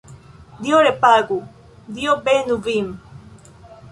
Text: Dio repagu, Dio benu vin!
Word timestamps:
Dio 0.67 0.79
repagu, 0.85 1.37
Dio 1.97 2.17
benu 2.29 2.57
vin! 2.69 2.91